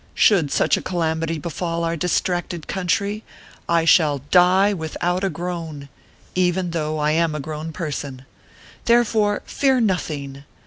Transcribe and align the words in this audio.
Should 0.15 0.49
such 0.51 0.77
a 0.77 0.81
calamity 0.81 1.37
befall 1.37 1.83
our 1.83 1.95
distracted 1.95 2.65
country, 2.65 3.23
I 3.69 3.85
shall 3.85 4.23
die 4.31 4.73
without 4.73 5.23
a 5.23 5.29
groan, 5.29 5.89
even 6.33 6.71
though 6.71 6.97
I 6.97 7.11
am 7.11 7.35
a 7.35 7.39
grown 7.39 7.71
per 7.71 7.91
son. 7.91 8.25
Therefore, 8.85 9.43
fear 9.45 9.79
nothing. 9.79 10.43